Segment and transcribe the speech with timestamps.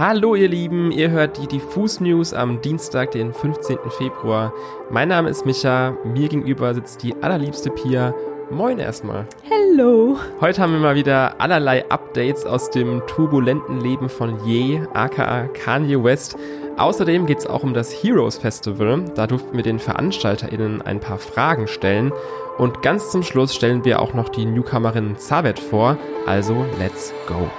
[0.00, 3.76] Hallo ihr Lieben, ihr hört die Diffus News am Dienstag, den 15.
[3.90, 4.50] Februar.
[4.88, 8.14] Mein Name ist Micha, mir gegenüber sitzt die allerliebste Pia.
[8.50, 9.26] Moin erstmal.
[9.42, 10.16] Hello.
[10.40, 16.02] Heute haben wir mal wieder allerlei Updates aus dem turbulenten Leben von Ye, aka Kanye
[16.02, 16.34] West.
[16.78, 19.04] Außerdem geht es auch um das Heroes Festival.
[19.16, 22.10] Da durften wir den VeranstalterInnen ein paar Fragen stellen.
[22.56, 25.98] Und ganz zum Schluss stellen wir auch noch die Newcomerin Zavet vor.
[26.24, 27.50] Also, let's go.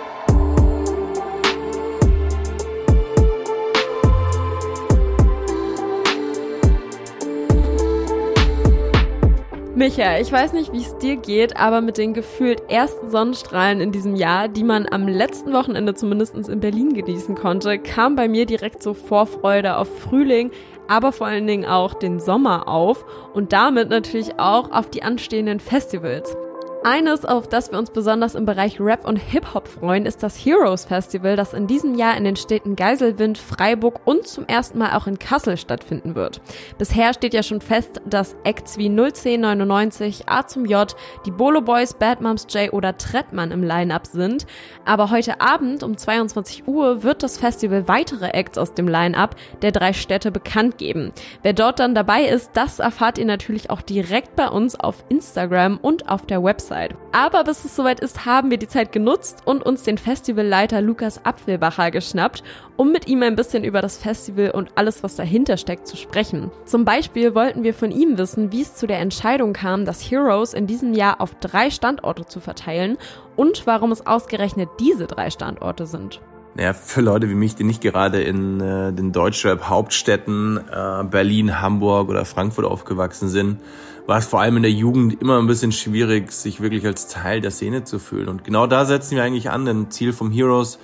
[9.82, 13.92] Micha, ich weiß nicht, wie es dir geht, aber mit den gefühlt ersten Sonnenstrahlen in
[13.92, 18.46] diesem Jahr, die man am letzten Wochenende zumindest in Berlin genießen konnte, kam bei mir
[18.46, 20.52] direkt so Vorfreude auf Frühling,
[20.88, 23.04] aber vor allen Dingen auch den Sommer auf
[23.34, 26.38] und damit natürlich auch auf die anstehenden Festivals.
[26.84, 30.86] Eines, auf das wir uns besonders im Bereich Rap und Hip-Hop freuen, ist das Heroes
[30.86, 35.06] Festival, das in diesem Jahr in den Städten Geiselwind, Freiburg und zum ersten Mal auch
[35.06, 36.42] in Kassel stattfinden wird.
[36.80, 40.96] Bisher steht ja schon fest, dass Acts wie 01099, A zum J,
[41.28, 44.48] die Bolo Boys, Bad Moms J oder Trettmann im Line-Up sind.
[44.84, 49.72] Aber heute Abend um 22 Uhr wird das Festival weitere Acts aus dem Line-Up der
[49.72, 51.12] drei Städte bekannt geben.
[51.44, 55.78] Wer dort dann dabei ist, das erfahrt ihr natürlich auch direkt bei uns auf Instagram
[55.78, 56.71] und auf der Website.
[56.72, 56.96] Website.
[57.12, 61.26] Aber bis es soweit ist, haben wir die Zeit genutzt und uns den Festivalleiter Lukas
[61.26, 62.44] Apfelbacher geschnappt,
[62.78, 66.52] um mit ihm ein bisschen über das Festival und alles, was dahinter steckt, zu sprechen.
[66.66, 70.54] Zum Beispiel wollten wir von ihm wissen, wie es zu der Entscheidung kam, das Heroes
[70.54, 72.98] in diesem Jahr auf drei Standorte zu verteilen
[73.36, 76.22] und warum es ausgerechnet diese drei Standorte sind.
[76.58, 82.10] Ja, für Leute wie mich, die nicht gerade in äh, den Deutschrap-Hauptstädten äh, Berlin, Hamburg
[82.10, 83.62] oder Frankfurt aufgewachsen sind,
[84.08, 87.42] war es vor allem in der Jugend immer ein bisschen schwierig, sich wirklich als Teil
[87.42, 88.28] der Szene zu fühlen.
[88.28, 89.66] Und genau da setzen wir eigentlich an.
[89.66, 90.80] Denn Ziel vom Heroes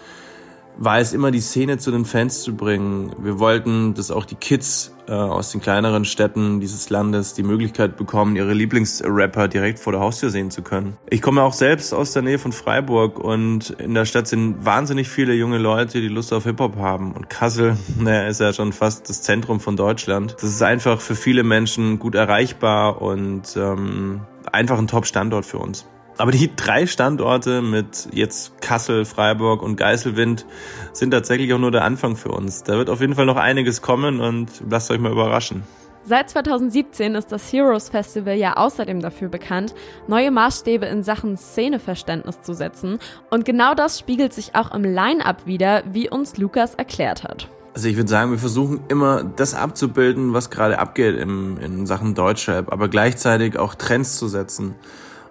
[0.78, 3.12] war es immer, die Szene zu den Fans zu bringen.
[3.20, 7.98] Wir wollten, dass auch die Kids äh, aus den kleineren Städten dieses Landes die Möglichkeit
[7.98, 10.98] bekommen, ihre Lieblingsrapper direkt vor der Haustür sehen zu können.
[11.10, 15.10] Ich komme auch selbst aus der Nähe von Freiburg und in der Stadt sind wahnsinnig
[15.10, 17.14] viele junge Leute, die Lust auf Hip-Hop haben.
[17.14, 20.36] Und Kassel, naja, ist ja schon fast das Zentrum von Deutschland.
[20.36, 24.22] Das ist einfach für viele Menschen gut erreichbar und ähm,
[24.52, 25.86] einfach ein Top-Standort für uns.
[26.18, 30.46] Aber die drei Standorte mit jetzt Kassel, Freiburg und Geiselwind
[30.92, 32.64] sind tatsächlich auch nur der Anfang für uns.
[32.64, 35.64] Da wird auf jeden Fall noch einiges kommen und lasst euch mal überraschen.
[36.06, 39.76] Seit 2017 ist das Heroes Festival ja außerdem dafür bekannt,
[40.08, 42.98] neue Maßstäbe in Sachen Szeneverständnis zu setzen.
[43.30, 47.50] Und genau das spiegelt sich auch im Line-up wieder, wie uns Lukas erklärt hat.
[47.74, 52.16] Also ich würde sagen, wir versuchen immer das abzubilden, was gerade abgeht im, in Sachen
[52.16, 54.76] Deutschrap, aber gleichzeitig auch Trends zu setzen.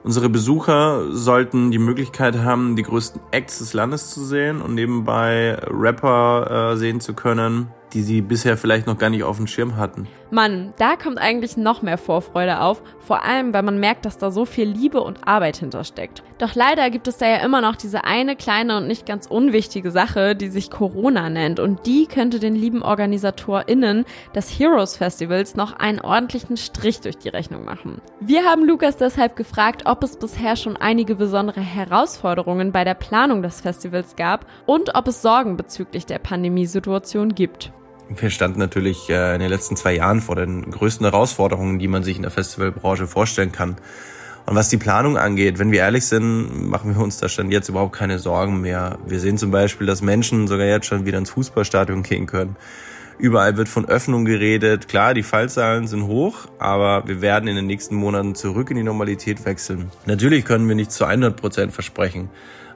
[0.06, 5.58] Unsere Besucher sollten die Möglichkeit haben, die größten Acts des Landes zu sehen und nebenbei
[5.68, 9.78] Rapper äh, sehen zu können, die sie bisher vielleicht noch gar nicht auf dem Schirm
[9.78, 10.06] hatten.
[10.30, 14.30] Mann, da kommt eigentlich noch mehr Vorfreude auf, vor allem weil man merkt, dass da
[14.30, 16.22] so viel Liebe und Arbeit hintersteckt.
[16.36, 19.90] Doch leider gibt es da ja immer noch diese eine kleine und nicht ganz unwichtige
[19.90, 24.04] Sache, die sich Corona nennt und die könnte den lieben OrganisatorInnen
[24.34, 28.02] des Heroes Festivals noch einen ordentlichen Strich durch die Rechnung machen.
[28.20, 33.40] Wir haben Lukas deshalb gefragt, ob es bisher schon einige besondere Herausforderungen bei der Planung
[33.42, 37.72] des Festivals gab und ob es Sorgen bezüglich der Pandemiesituation gibt.
[38.08, 42.04] Wir standen natürlich äh, in den letzten zwei Jahren vor den größten Herausforderungen, die man
[42.04, 43.76] sich in der Festivalbranche vorstellen kann.
[44.46, 47.68] Und was die Planung angeht, wenn wir ehrlich sind, machen wir uns da schon jetzt
[47.68, 48.98] überhaupt keine Sorgen mehr.
[49.04, 52.54] Wir sehen zum Beispiel, dass Menschen sogar jetzt schon wieder ins Fußballstadion gehen können.
[53.18, 54.88] Überall wird von Öffnung geredet.
[54.88, 58.82] Klar, die Fallzahlen sind hoch, aber wir werden in den nächsten Monaten zurück in die
[58.84, 59.90] Normalität wechseln.
[60.04, 62.28] Natürlich können wir nicht zu 100 Prozent versprechen.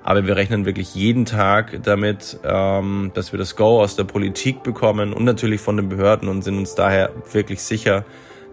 [0.02, 4.62] Aber wir rechnen wirklich jeden Tag damit, ähm, dass wir das Go aus der Politik
[4.62, 8.04] bekommen und natürlich von den Behörden und sind uns daher wirklich sicher,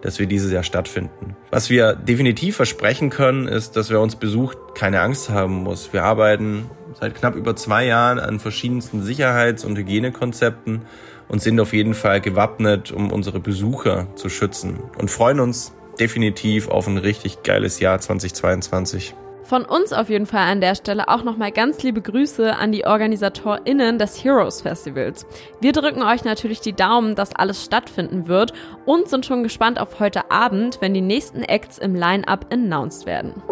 [0.02, 1.36] dass wir dieses Jahr stattfinden.
[1.50, 5.92] Was wir definitiv versprechen können, ist, dass wer uns besucht, keine Angst haben muss.
[5.92, 6.70] Wir arbeiten
[7.00, 10.82] seit knapp über zwei Jahren an verschiedensten Sicherheits- und Hygienekonzepten
[11.28, 16.68] und sind auf jeden Fall gewappnet, um unsere Besucher zu schützen und freuen uns definitiv
[16.68, 19.14] auf ein richtig geiles Jahr 2022.
[19.48, 22.84] Von uns auf jeden Fall an der Stelle auch nochmal ganz liebe Grüße an die
[22.84, 25.24] OrganisatorInnen des Heroes Festivals.
[25.62, 28.52] Wir drücken euch natürlich die Daumen, dass alles stattfinden wird
[28.84, 33.42] und sind schon gespannt auf heute Abend, wenn die nächsten Acts im Line-Up announced werden.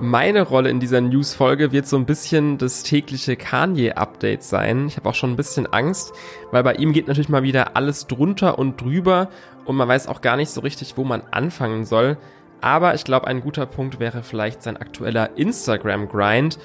[0.00, 4.88] Meine Rolle in dieser News-Folge wird so ein bisschen das tägliche Kanye-Update sein.
[4.88, 6.12] Ich habe auch schon ein bisschen Angst,
[6.50, 9.28] weil bei ihm geht natürlich mal wieder alles drunter und drüber
[9.64, 12.16] und man weiß auch gar nicht so richtig, wo man anfangen soll.
[12.62, 16.58] Aber ich glaube, ein guter Punkt wäre vielleicht sein aktueller Instagram-Grind.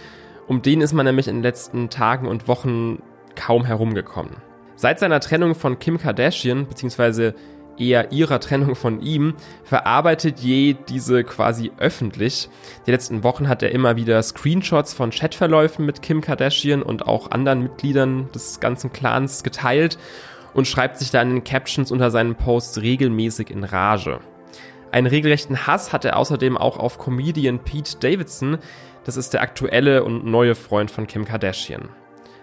[0.47, 3.01] Um den ist man nämlich in den letzten Tagen und Wochen
[3.35, 4.37] kaum herumgekommen.
[4.75, 7.33] Seit seiner Trennung von Kim Kardashian, beziehungsweise
[7.79, 9.33] eher ihrer Trennung von ihm,
[9.63, 12.49] verarbeitet Ye diese quasi öffentlich.
[12.85, 17.31] Die letzten Wochen hat er immer wieder Screenshots von Chatverläufen mit Kim Kardashian und auch
[17.31, 19.97] anderen Mitgliedern des ganzen Clans geteilt
[20.53, 24.19] und schreibt sich da in Captions unter seinen Posts regelmäßig in Rage.
[24.97, 28.57] Einen regelrechten Hass hat er außerdem auch auf Comedian Pete Davidson,
[29.03, 31.89] das ist der aktuelle und neue Freund von Kim Kardashian.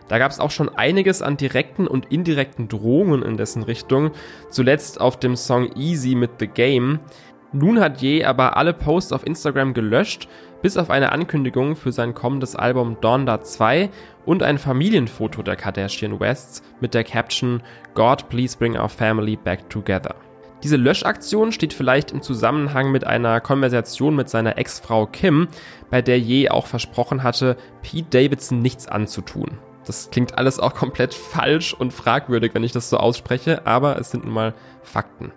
[0.06, 4.12] Da gab es auch schon einiges an direkten und indirekten Drohungen in dessen Richtung,
[4.50, 7.00] zuletzt auf dem Song Easy mit The Game.
[7.50, 10.28] Nun hat Ye aber alle Posts auf Instagram gelöscht,
[10.62, 13.90] bis auf eine Ankündigung für sein kommendes Album Donda 2
[14.26, 17.64] und ein Familienfoto der Kardashian Wests mit der Caption
[17.94, 20.14] God please bring our family back together.
[20.64, 25.48] Diese Löschaktion steht vielleicht im Zusammenhang mit einer Konversation mit seiner Ex-Frau Kim,
[25.90, 29.58] bei der Ye auch versprochen hatte, Pete Davidson nichts anzutun.
[29.84, 34.10] Das klingt alles auch komplett falsch und fragwürdig, wenn ich das so ausspreche, aber es
[34.10, 35.32] sind nun mal Fakten.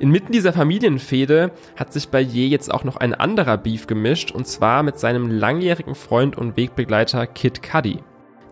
[0.00, 4.48] Inmitten dieser Familienfehde hat sich bei Je jetzt auch noch ein anderer Beef gemischt, und
[4.48, 8.02] zwar mit seinem langjährigen Freund und Wegbegleiter Kid Cudi.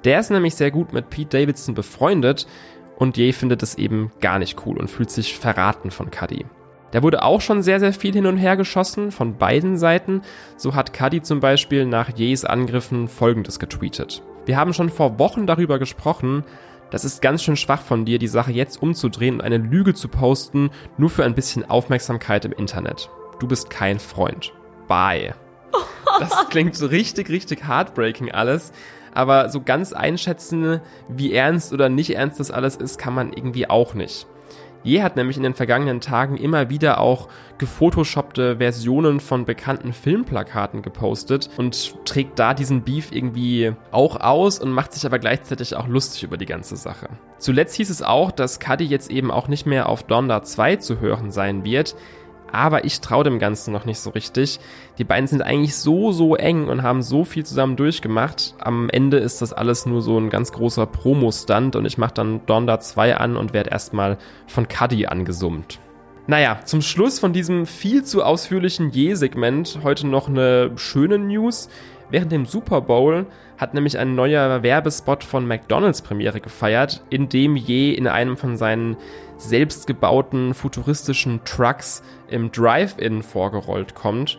[0.05, 2.47] Der ist nämlich sehr gut mit Pete Davidson befreundet
[2.97, 6.47] und Je findet es eben gar nicht cool und fühlt sich verraten von Cudi.
[6.93, 10.23] Da wurde auch schon sehr, sehr viel hin und her geschossen von beiden Seiten.
[10.57, 14.23] So hat Cudi zum Beispiel nach Jes Angriffen folgendes getweetet.
[14.47, 16.45] Wir haben schon vor Wochen darüber gesprochen.
[16.91, 20.09] Das ist ganz schön schwach von dir, die Sache jetzt umzudrehen und eine Lüge zu
[20.09, 23.11] posten, nur für ein bisschen Aufmerksamkeit im Internet.
[23.41, 24.53] Du bist kein Freund.
[24.89, 25.35] Bye.
[26.19, 28.73] Das klingt so richtig, richtig heartbreaking alles.
[29.17, 33.69] Aber so ganz einschätzen, wie ernst oder nicht ernst das alles ist, kann man irgendwie
[33.69, 34.27] auch nicht.
[34.83, 37.29] Je hat nämlich in den vergangenen Tagen immer wieder auch
[37.59, 44.71] gefotoshoppte Versionen von bekannten Filmplakaten gepostet und trägt da diesen Beef irgendwie auch aus und
[44.71, 47.09] macht sich aber gleichzeitig auch lustig über die ganze Sache.
[47.39, 51.01] Zuletzt hieß es auch, dass Cuddy jetzt eben auch nicht mehr auf Donda 2 zu
[51.01, 51.97] hören sein wird
[52.53, 54.61] aber ich traue dem Ganzen noch nicht so richtig.
[54.99, 58.55] Die beiden sind eigentlich so, so eng und haben so viel zusammen durchgemacht.
[58.59, 62.41] Am Ende ist das alles nur so ein ganz großer Promo-Stunt und ich mache dann
[62.47, 65.81] Donda 2 an und werde erstmal von Cuddy angesummt.
[66.29, 71.69] Naja, zum Schluss von diesem viel zu ausführlichen Je-Segment heute noch eine schöne News.
[72.11, 73.27] Während dem Super Bowl
[73.59, 78.57] hat nämlich ein neuer Werbespot von McDonald's Premiere gefeiert, in dem Je in einem von
[78.57, 78.97] seinen
[79.39, 84.39] selbstgebauten futuristischen Trucks im Drive-In vorgerollt kommt.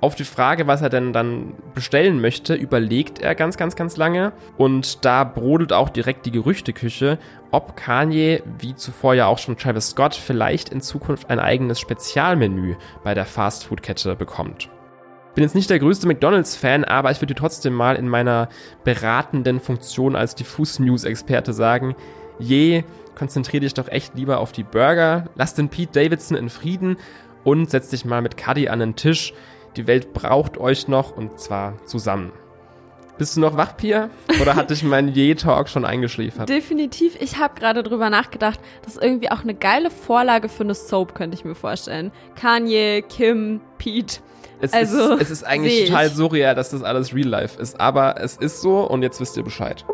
[0.00, 4.32] Auf die Frage, was er denn dann bestellen möchte, überlegt er ganz, ganz, ganz lange.
[4.56, 7.18] Und da brodelt auch direkt die Gerüchteküche,
[7.50, 12.76] ob Kanye, wie zuvor ja auch schon Travis Scott, vielleicht in Zukunft ein eigenes Spezialmenü
[13.04, 14.70] bei der Fastfood-Kette bekommt.
[15.34, 18.48] Bin jetzt nicht der größte McDonalds-Fan, aber ich würde trotzdem mal in meiner
[18.84, 21.94] beratenden Funktion als Diffus-News-Experte sagen,
[22.38, 22.82] je,
[23.14, 26.96] konzentriere dich doch echt lieber auf die Burger, lass den Pete Davidson in Frieden
[27.44, 29.32] und setz dich mal mit Cuddy an den Tisch.
[29.76, 32.32] Die Welt braucht euch noch und zwar zusammen.
[33.20, 34.08] Bist du noch wach, Pia?
[34.40, 36.48] Oder hat dich mein Je-Talk schon eingeschläfert?
[36.48, 37.20] Definitiv.
[37.20, 38.58] Ich habe gerade drüber nachgedacht.
[38.82, 42.12] Das ist irgendwie auch eine geile Vorlage für eine Soap, könnte ich mir vorstellen.
[42.34, 44.20] Kanye, Kim, Pete.
[44.62, 47.78] Es, also, ist, es ist eigentlich total surreal, dass das alles Real Life ist.
[47.78, 49.84] Aber es ist so und jetzt wisst ihr Bescheid.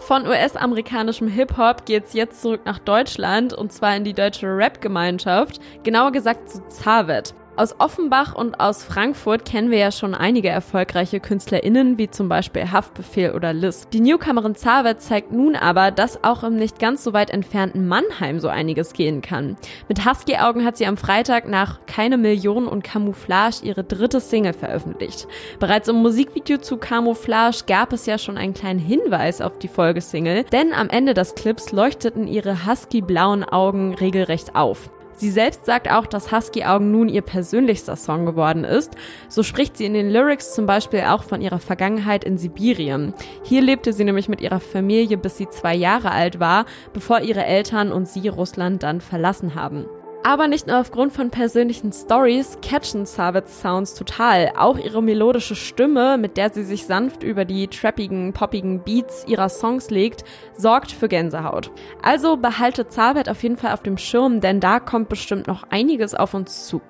[0.00, 6.12] Von US-amerikanischem Hip-Hop geht's jetzt zurück nach Deutschland und zwar in die deutsche Rap-Gemeinschaft, genauer
[6.12, 7.32] gesagt zu Zavet.
[7.62, 12.72] Aus Offenbach und aus Frankfurt kennen wir ja schon einige erfolgreiche KünstlerInnen, wie zum Beispiel
[12.72, 13.86] Haftbefehl oder Liz.
[13.92, 18.40] Die Newcomerin Zavet zeigt nun aber, dass auch im nicht ganz so weit entfernten Mannheim
[18.40, 19.56] so einiges gehen kann.
[19.86, 25.28] Mit Husky-Augen hat sie am Freitag nach Keine Million und Camouflage ihre dritte Single veröffentlicht.
[25.60, 30.42] Bereits im Musikvideo zu Camouflage gab es ja schon einen kleinen Hinweis auf die Folgesingle,
[30.50, 34.90] denn am Ende des Clips leuchteten ihre husky-blauen Augen regelrecht auf.
[35.14, 38.96] Sie selbst sagt auch, dass Husky Augen nun ihr persönlichster Song geworden ist.
[39.28, 43.14] So spricht sie in den Lyrics zum Beispiel auch von ihrer Vergangenheit in Sibirien.
[43.44, 47.44] Hier lebte sie nämlich mit ihrer Familie, bis sie zwei Jahre alt war, bevor ihre
[47.44, 49.86] Eltern und sie Russland dann verlassen haben.
[50.24, 54.52] Aber nicht nur aufgrund von persönlichen Stories catchen Savits Sounds total.
[54.56, 59.48] Auch ihre melodische Stimme, mit der sie sich sanft über die trappigen, poppigen Beats ihrer
[59.48, 60.22] Songs legt,
[60.56, 61.72] sorgt für Gänsehaut.
[62.02, 66.14] Also behaltet Savit auf jeden Fall auf dem Schirm, denn da kommt bestimmt noch einiges
[66.14, 66.80] auf uns zu.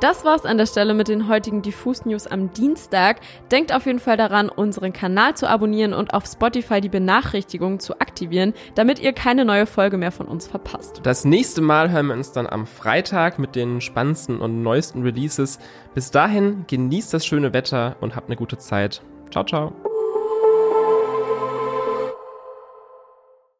[0.00, 3.20] Das war's an der Stelle mit den heutigen Diffus News am Dienstag.
[3.50, 8.00] Denkt auf jeden Fall daran, unseren Kanal zu abonnieren und auf Spotify die Benachrichtigungen zu
[8.00, 11.00] aktivieren, damit ihr keine neue Folge mehr von uns verpasst.
[11.02, 15.58] Das nächste Mal hören wir uns dann am Freitag mit den spannendsten und neuesten Releases.
[15.94, 19.02] Bis dahin genießt das schöne Wetter und habt eine gute Zeit.
[19.32, 19.87] Ciao, ciao.